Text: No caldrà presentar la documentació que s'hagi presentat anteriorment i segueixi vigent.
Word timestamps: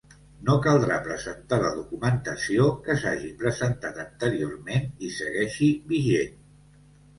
No 0.45 0.53
caldrà 0.67 0.95
presentar 1.07 1.59
la 1.63 1.69
documentació 1.75 2.65
que 2.89 2.97
s'hagi 3.03 3.31
presentat 3.43 4.01
anteriorment 4.07 4.91
i 5.07 5.13
segueixi 5.21 5.73
vigent. 5.95 6.45